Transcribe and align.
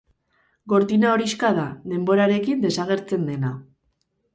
Gortina 0.73 1.11
horixka 1.11 1.53
da, 1.59 1.67
denborarekin 1.95 2.67
desagertzen 2.67 3.33
dena. 3.33 3.59